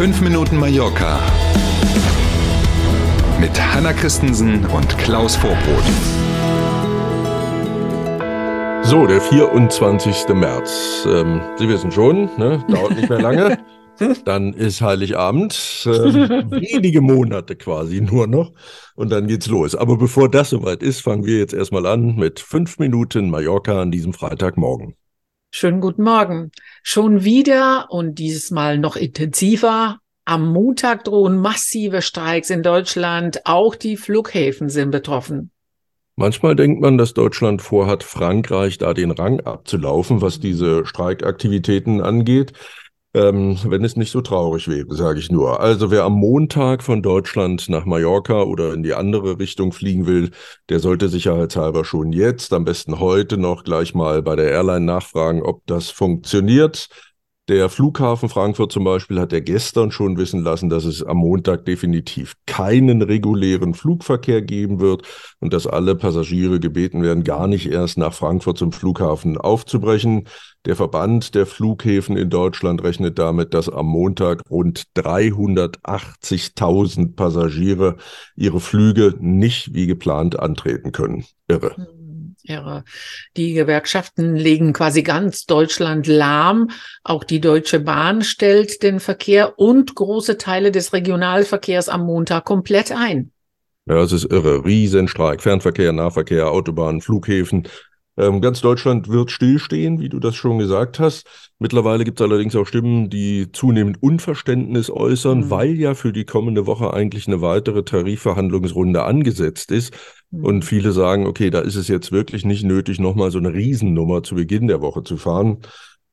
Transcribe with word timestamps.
5 0.00 0.22
Minuten 0.22 0.56
Mallorca 0.56 1.20
mit 3.38 3.50
Hanna 3.60 3.92
Christensen 3.92 4.64
und 4.64 4.96
Klaus 4.96 5.36
Vorbrot. 5.36 5.84
So, 8.82 9.06
der 9.06 9.20
24. 9.20 10.28
März. 10.28 11.06
Ähm, 11.06 11.42
Sie 11.58 11.68
wissen 11.68 11.92
schon, 11.92 12.30
ne? 12.38 12.64
dauert 12.70 12.96
nicht 12.96 13.10
mehr 13.10 13.20
lange. 13.20 13.58
Dann 14.24 14.54
ist 14.54 14.80
Heiligabend, 14.80 15.52
äh, 15.84 15.90
wenige 15.90 17.02
Monate 17.02 17.54
quasi 17.54 18.00
nur 18.00 18.26
noch 18.26 18.52
und 18.94 19.12
dann 19.12 19.26
geht's 19.26 19.48
los. 19.48 19.74
Aber 19.74 19.98
bevor 19.98 20.30
das 20.30 20.48
soweit 20.48 20.82
ist, 20.82 21.02
fangen 21.02 21.26
wir 21.26 21.36
jetzt 21.36 21.52
erstmal 21.52 21.84
an 21.84 22.16
mit 22.16 22.40
fünf 22.40 22.78
Minuten 22.78 23.28
Mallorca 23.28 23.82
an 23.82 23.90
diesem 23.90 24.14
Freitagmorgen. 24.14 24.94
Schönen 25.52 25.80
guten 25.80 26.04
Morgen. 26.04 26.52
Schon 26.84 27.24
wieder 27.24 27.88
und 27.90 28.20
dieses 28.20 28.52
Mal 28.52 28.78
noch 28.78 28.94
intensiver. 28.94 29.98
Am 30.24 30.52
Montag 30.52 31.02
drohen 31.04 31.38
massive 31.38 32.02
Streiks 32.02 32.50
in 32.50 32.62
Deutschland. 32.62 33.40
Auch 33.46 33.74
die 33.74 33.96
Flughäfen 33.96 34.68
sind 34.68 34.92
betroffen. 34.92 35.50
Manchmal 36.14 36.54
denkt 36.54 36.80
man, 36.80 36.98
dass 36.98 37.14
Deutschland 37.14 37.62
vorhat, 37.62 38.04
Frankreich 38.04 38.78
da 38.78 38.94
den 38.94 39.10
Rang 39.10 39.40
abzulaufen, 39.40 40.20
was 40.20 40.38
diese 40.38 40.86
Streikaktivitäten 40.86 42.00
angeht. 42.00 42.52
Ähm, 43.12 43.58
wenn 43.64 43.82
es 43.82 43.96
nicht 43.96 44.12
so 44.12 44.20
traurig 44.20 44.68
wäre, 44.68 44.94
sage 44.94 45.18
ich 45.18 45.32
nur. 45.32 45.58
Also 45.58 45.90
wer 45.90 46.04
am 46.04 46.12
Montag 46.12 46.84
von 46.84 47.02
Deutschland 47.02 47.68
nach 47.68 47.84
Mallorca 47.84 48.42
oder 48.42 48.72
in 48.72 48.84
die 48.84 48.94
andere 48.94 49.40
Richtung 49.40 49.72
fliegen 49.72 50.06
will, 50.06 50.30
der 50.68 50.78
sollte 50.78 51.08
sicherheitshalber 51.08 51.84
schon 51.84 52.12
jetzt, 52.12 52.52
am 52.52 52.64
besten 52.64 53.00
heute 53.00 53.36
noch 53.36 53.64
gleich 53.64 53.94
mal 53.94 54.22
bei 54.22 54.36
der 54.36 54.52
Airline 54.52 54.86
nachfragen, 54.86 55.42
ob 55.42 55.66
das 55.66 55.90
funktioniert. 55.90 56.88
Der 57.50 57.68
Flughafen 57.68 58.28
Frankfurt 58.28 58.70
zum 58.70 58.84
Beispiel 58.84 59.18
hat 59.18 59.32
ja 59.32 59.40
gestern 59.40 59.90
schon 59.90 60.16
wissen 60.16 60.44
lassen, 60.44 60.70
dass 60.70 60.84
es 60.84 61.02
am 61.02 61.16
Montag 61.16 61.64
definitiv 61.64 62.36
keinen 62.46 63.02
regulären 63.02 63.74
Flugverkehr 63.74 64.40
geben 64.40 64.78
wird 64.78 65.02
und 65.40 65.52
dass 65.52 65.66
alle 65.66 65.96
Passagiere 65.96 66.60
gebeten 66.60 67.02
werden, 67.02 67.24
gar 67.24 67.48
nicht 67.48 67.68
erst 67.68 67.98
nach 67.98 68.14
Frankfurt 68.14 68.56
zum 68.56 68.70
Flughafen 68.70 69.36
aufzubrechen. 69.36 70.28
Der 70.64 70.76
Verband 70.76 71.34
der 71.34 71.44
Flughäfen 71.44 72.16
in 72.16 72.30
Deutschland 72.30 72.84
rechnet 72.84 73.18
damit, 73.18 73.52
dass 73.52 73.68
am 73.68 73.86
Montag 73.86 74.42
rund 74.48 74.84
380.000 74.96 77.16
Passagiere 77.16 77.96
ihre 78.36 78.60
Flüge 78.60 79.16
nicht 79.18 79.74
wie 79.74 79.88
geplant 79.88 80.38
antreten 80.38 80.92
können. 80.92 81.24
Irre. 81.48 81.74
Hm 81.74 81.99
irre. 82.50 82.84
Die 83.36 83.54
Gewerkschaften 83.54 84.36
legen 84.36 84.72
quasi 84.72 85.02
ganz 85.02 85.46
Deutschland 85.46 86.06
lahm. 86.06 86.70
Auch 87.04 87.24
die 87.24 87.40
Deutsche 87.40 87.80
Bahn 87.80 88.22
stellt 88.22 88.82
den 88.82 89.00
Verkehr 89.00 89.58
und 89.58 89.94
große 89.94 90.36
Teile 90.36 90.70
des 90.70 90.92
Regionalverkehrs 90.92 91.88
am 91.88 92.04
Montag 92.04 92.44
komplett 92.44 92.92
ein. 92.92 93.32
Ja, 93.86 94.02
es 94.02 94.12
ist 94.12 94.24
irre. 94.30 94.64
Riesenstreik. 94.64 95.42
Fernverkehr, 95.42 95.92
Nahverkehr, 95.92 96.50
Autobahnen, 96.50 97.00
Flughäfen. 97.00 97.66
Ähm, 98.20 98.42
ganz 98.42 98.60
Deutschland 98.60 99.08
wird 99.08 99.30
stillstehen, 99.30 99.98
wie 99.98 100.10
du 100.10 100.18
das 100.18 100.36
schon 100.36 100.58
gesagt 100.58 100.98
hast. 100.98 101.26
Mittlerweile 101.58 102.04
gibt 102.04 102.20
es 102.20 102.26
allerdings 102.26 102.54
auch 102.54 102.66
Stimmen, 102.66 103.08
die 103.08 103.50
zunehmend 103.50 104.02
Unverständnis 104.02 104.90
äußern, 104.90 105.38
mhm. 105.38 105.50
weil 105.50 105.70
ja 105.76 105.94
für 105.94 106.12
die 106.12 106.26
kommende 106.26 106.66
Woche 106.66 106.92
eigentlich 106.92 107.26
eine 107.28 107.40
weitere 107.40 107.82
Tarifverhandlungsrunde 107.82 109.04
angesetzt 109.04 109.70
ist. 109.70 109.94
Mhm. 110.30 110.44
Und 110.44 110.64
viele 110.66 110.92
sagen, 110.92 111.26
okay, 111.26 111.48
da 111.48 111.60
ist 111.60 111.76
es 111.76 111.88
jetzt 111.88 112.12
wirklich 112.12 112.44
nicht 112.44 112.62
nötig, 112.62 113.00
nochmal 113.00 113.30
so 113.30 113.38
eine 113.38 113.54
Riesennummer 113.54 114.22
zu 114.22 114.34
Beginn 114.34 114.68
der 114.68 114.82
Woche 114.82 115.02
zu 115.02 115.16
fahren. 115.16 115.60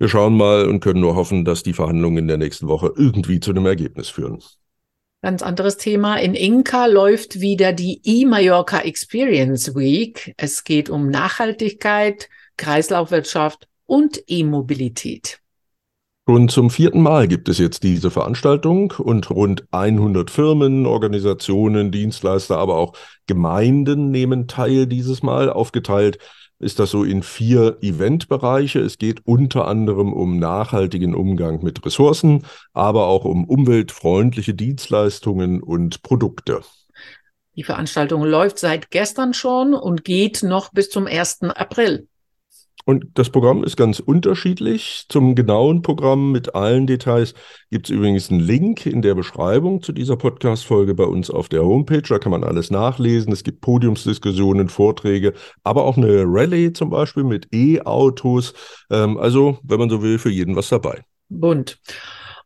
Wir 0.00 0.08
schauen 0.08 0.36
mal 0.36 0.66
und 0.66 0.80
können 0.80 1.00
nur 1.00 1.14
hoffen, 1.14 1.44
dass 1.44 1.62
die 1.62 1.72
Verhandlungen 1.72 2.18
in 2.18 2.26
der 2.26 2.38
nächsten 2.38 2.66
Woche 2.66 2.92
irgendwie 2.96 3.38
zu 3.38 3.52
einem 3.52 3.66
Ergebnis 3.66 4.08
führen. 4.08 4.40
Ganz 5.24 5.40
anderes 5.40 5.76
Thema. 5.76 6.16
In 6.16 6.34
Inka 6.34 6.86
läuft 6.86 7.40
wieder 7.40 7.72
die 7.72 8.00
E-Mallorca 8.02 8.80
Experience 8.80 9.76
Week. 9.76 10.34
Es 10.36 10.64
geht 10.64 10.90
um 10.90 11.10
Nachhaltigkeit, 11.10 12.28
Kreislaufwirtschaft 12.56 13.68
und 13.86 14.20
E-Mobilität. 14.26 15.38
Schon 16.28 16.48
zum 16.48 16.70
vierten 16.70 17.02
Mal 17.02 17.28
gibt 17.28 17.48
es 17.48 17.58
jetzt 17.58 17.84
diese 17.84 18.10
Veranstaltung 18.10 18.94
und 18.98 19.30
rund 19.30 19.64
100 19.70 20.28
Firmen, 20.28 20.86
Organisationen, 20.86 21.92
Dienstleister, 21.92 22.58
aber 22.58 22.74
auch 22.74 22.94
Gemeinden 23.28 24.10
nehmen 24.10 24.48
teil 24.48 24.88
dieses 24.88 25.22
Mal, 25.22 25.50
aufgeteilt 25.50 26.18
ist 26.62 26.78
das 26.78 26.90
so 26.90 27.04
in 27.04 27.22
vier 27.22 27.78
Eventbereiche. 27.80 28.80
Es 28.80 28.98
geht 28.98 29.26
unter 29.26 29.66
anderem 29.66 30.12
um 30.12 30.38
nachhaltigen 30.38 31.14
Umgang 31.14 31.62
mit 31.62 31.84
Ressourcen, 31.84 32.44
aber 32.72 33.06
auch 33.06 33.24
um 33.24 33.44
umweltfreundliche 33.44 34.54
Dienstleistungen 34.54 35.62
und 35.62 36.02
Produkte. 36.02 36.62
Die 37.54 37.64
Veranstaltung 37.64 38.22
läuft 38.22 38.58
seit 38.58 38.90
gestern 38.90 39.34
schon 39.34 39.74
und 39.74 40.04
geht 40.04 40.42
noch 40.42 40.72
bis 40.72 40.88
zum 40.88 41.06
1. 41.06 41.42
April. 41.42 42.08
Und 42.84 43.06
das 43.14 43.30
Programm 43.30 43.62
ist 43.64 43.76
ganz 43.76 44.00
unterschiedlich. 44.00 45.06
Zum 45.08 45.34
genauen 45.34 45.82
Programm 45.82 46.32
mit 46.32 46.54
allen 46.54 46.86
Details 46.86 47.34
gibt 47.70 47.88
es 47.88 47.94
übrigens 47.94 48.30
einen 48.30 48.40
Link 48.40 48.86
in 48.86 49.02
der 49.02 49.14
Beschreibung 49.14 49.82
zu 49.82 49.92
dieser 49.92 50.16
Podcast-Folge 50.16 50.94
bei 50.94 51.04
uns 51.04 51.30
auf 51.30 51.48
der 51.48 51.64
Homepage. 51.64 52.02
Da 52.02 52.18
kann 52.18 52.32
man 52.32 52.44
alles 52.44 52.70
nachlesen. 52.70 53.32
Es 53.32 53.44
gibt 53.44 53.60
Podiumsdiskussionen, 53.60 54.68
Vorträge, 54.68 55.32
aber 55.62 55.84
auch 55.84 55.96
eine 55.96 56.24
Rallye 56.26 56.72
zum 56.72 56.90
Beispiel 56.90 57.24
mit 57.24 57.48
E-Autos. 57.52 58.54
Ähm, 58.90 59.16
also, 59.18 59.58
wenn 59.62 59.78
man 59.78 59.90
so 59.90 60.02
will, 60.02 60.18
für 60.18 60.30
jeden 60.30 60.56
was 60.56 60.68
dabei. 60.68 61.02
Bunt. 61.28 61.78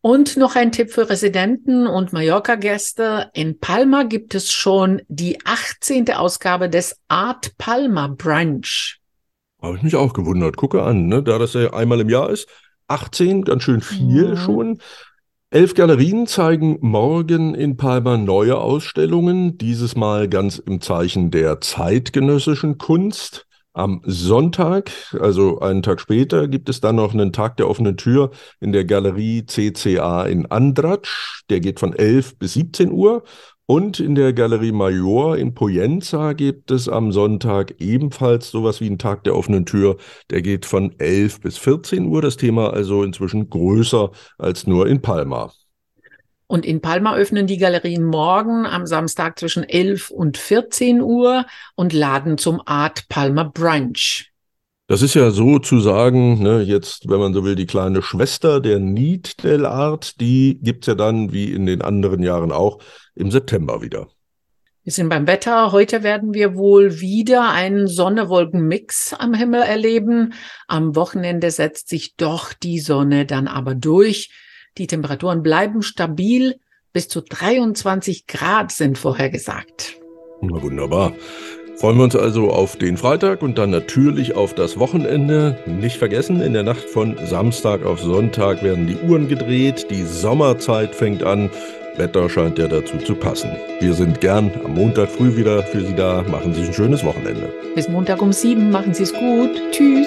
Und 0.00 0.36
noch 0.36 0.54
ein 0.54 0.70
Tipp 0.70 0.92
für 0.92 1.08
Residenten 1.08 1.86
und 1.86 2.12
Mallorca-Gäste. 2.12 3.30
In 3.34 3.58
Palma 3.58 4.04
gibt 4.04 4.34
es 4.36 4.52
schon 4.52 5.02
die 5.08 5.38
18. 5.44 6.12
Ausgabe 6.12 6.68
des 6.68 6.96
Art 7.08 7.58
Palma 7.58 8.06
Brunch. 8.06 9.00
Habe 9.62 9.76
ich 9.76 9.82
mich 9.82 9.96
auch 9.96 10.12
gewundert. 10.12 10.56
Gucke 10.56 10.82
an, 10.82 11.06
ne? 11.06 11.22
da 11.22 11.38
das 11.38 11.54
ja 11.54 11.72
einmal 11.72 12.00
im 12.00 12.08
Jahr 12.08 12.30
ist. 12.30 12.48
18, 12.88 13.44
ganz 13.44 13.62
schön 13.62 13.80
viel 13.80 14.30
mhm. 14.30 14.36
schon. 14.36 14.78
Elf 15.50 15.74
Galerien 15.74 16.26
zeigen 16.26 16.78
morgen 16.80 17.54
in 17.54 17.76
Palma 17.76 18.16
neue 18.16 18.58
Ausstellungen, 18.58 19.56
dieses 19.58 19.96
Mal 19.96 20.28
ganz 20.28 20.58
im 20.58 20.80
Zeichen 20.80 21.30
der 21.30 21.60
zeitgenössischen 21.60 22.78
Kunst. 22.78 23.46
Am 23.72 24.00
Sonntag, 24.04 24.90
also 25.20 25.60
einen 25.60 25.82
Tag 25.82 26.00
später, 26.00 26.48
gibt 26.48 26.68
es 26.70 26.80
dann 26.80 26.96
noch 26.96 27.12
einen 27.12 27.32
Tag 27.32 27.58
der 27.58 27.68
offenen 27.68 27.96
Tür 27.96 28.30
in 28.58 28.72
der 28.72 28.86
Galerie 28.86 29.44
CCA 29.46 30.24
in 30.24 30.46
Andratsch. 30.46 31.42
Der 31.50 31.60
geht 31.60 31.78
von 31.78 31.92
11 31.92 32.38
bis 32.38 32.54
17 32.54 32.90
Uhr. 32.90 33.22
Und 33.68 33.98
in 33.98 34.14
der 34.14 34.32
Galerie 34.32 34.70
Major 34.70 35.36
in 35.36 35.52
Poyenza 35.52 36.34
gibt 36.34 36.70
es 36.70 36.88
am 36.88 37.10
Sonntag 37.10 37.74
ebenfalls 37.80 38.52
sowas 38.52 38.80
wie 38.80 38.86
einen 38.86 38.98
Tag 38.98 39.24
der 39.24 39.34
offenen 39.34 39.66
Tür. 39.66 39.96
Der 40.30 40.40
geht 40.40 40.66
von 40.66 40.94
11 41.00 41.40
bis 41.40 41.58
14 41.58 42.06
Uhr. 42.06 42.22
Das 42.22 42.36
Thema 42.36 42.72
also 42.72 43.02
inzwischen 43.02 43.50
größer 43.50 44.12
als 44.38 44.68
nur 44.68 44.86
in 44.86 45.02
Palma. 45.02 45.52
Und 46.46 46.64
in 46.64 46.80
Palma 46.80 47.16
öffnen 47.16 47.48
die 47.48 47.58
Galerien 47.58 48.04
morgen 48.04 48.66
am 48.66 48.86
Samstag 48.86 49.36
zwischen 49.36 49.64
11 49.64 50.10
und 50.10 50.36
14 50.36 51.00
Uhr 51.00 51.44
und 51.74 51.92
laden 51.92 52.38
zum 52.38 52.62
Art 52.66 53.08
Palma 53.08 53.42
Brunch. 53.42 54.30
Das 54.88 55.02
ist 55.02 55.14
ja 55.14 55.32
sozusagen, 55.32 56.40
ne, 56.40 56.62
jetzt, 56.62 57.08
wenn 57.08 57.18
man 57.18 57.34
so 57.34 57.44
will, 57.44 57.56
die 57.56 57.66
kleine 57.66 58.02
Schwester 58.02 58.60
der 58.60 58.78
Need 58.78 59.42
del 59.42 59.66
Art, 59.66 60.20
die 60.20 60.60
gibt's 60.62 60.86
ja 60.86 60.94
dann, 60.94 61.32
wie 61.32 61.52
in 61.52 61.66
den 61.66 61.82
anderen 61.82 62.22
Jahren 62.22 62.52
auch, 62.52 62.78
im 63.16 63.32
September 63.32 63.82
wieder. 63.82 64.06
Wir 64.84 64.92
sind 64.92 65.08
beim 65.08 65.26
Wetter. 65.26 65.72
Heute 65.72 66.04
werden 66.04 66.32
wir 66.32 66.54
wohl 66.54 67.00
wieder 67.00 67.50
einen 67.50 67.88
Sonne-Wolken-Mix 67.88 69.14
am 69.14 69.34
Himmel 69.34 69.62
erleben. 69.62 70.34
Am 70.68 70.94
Wochenende 70.94 71.50
setzt 71.50 71.88
sich 71.88 72.14
doch 72.14 72.52
die 72.52 72.78
Sonne 72.78 73.26
dann 73.26 73.48
aber 73.48 73.74
durch. 73.74 74.30
Die 74.78 74.86
Temperaturen 74.86 75.42
bleiben 75.42 75.82
stabil. 75.82 76.60
Bis 76.92 77.08
zu 77.08 77.20
23 77.20 78.28
Grad 78.28 78.70
sind 78.70 78.96
vorhergesagt. 78.96 79.96
Na 80.40 80.62
wunderbar. 80.62 81.12
Freuen 81.78 81.98
wir 81.98 82.04
uns 82.04 82.16
also 82.16 82.50
auf 82.50 82.76
den 82.76 82.96
Freitag 82.96 83.42
und 83.42 83.58
dann 83.58 83.68
natürlich 83.68 84.34
auf 84.34 84.54
das 84.54 84.78
Wochenende. 84.78 85.58
Nicht 85.66 85.98
vergessen, 85.98 86.40
in 86.40 86.54
der 86.54 86.62
Nacht 86.62 86.88
von 86.88 87.18
Samstag 87.26 87.84
auf 87.84 88.00
Sonntag 88.00 88.62
werden 88.62 88.86
die 88.86 88.96
Uhren 88.96 89.28
gedreht, 89.28 89.88
die 89.90 90.02
Sommerzeit 90.02 90.94
fängt 90.94 91.22
an. 91.22 91.50
Wetter 91.98 92.30
scheint 92.30 92.58
ja 92.58 92.66
dazu 92.66 92.96
zu 92.98 93.14
passen. 93.14 93.50
Wir 93.80 93.92
sind 93.92 94.22
gern 94.22 94.50
am 94.64 94.74
Montag 94.74 95.10
früh 95.10 95.36
wieder 95.36 95.62
für 95.64 95.82
Sie 95.82 95.94
da. 95.94 96.24
Machen 96.30 96.54
Sie 96.54 96.62
ein 96.62 96.72
schönes 96.72 97.04
Wochenende. 97.04 97.52
Bis 97.74 97.88
Montag 97.88 98.22
um 98.22 98.32
sieben. 98.32 98.70
Machen 98.70 98.94
Sie 98.94 99.02
es 99.02 99.12
gut. 99.12 99.50
Tschüss. 99.70 100.06